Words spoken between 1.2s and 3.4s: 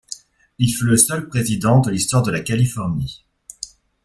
président de l'Histoire de la Californie.